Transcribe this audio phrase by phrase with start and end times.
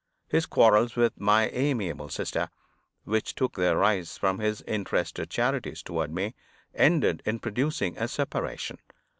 [0.27, 2.49] His quarrels with my amiable sister
[3.03, 6.33] which took their rise from his interested charities toward me
[6.73, 8.79] ended in producing a separation.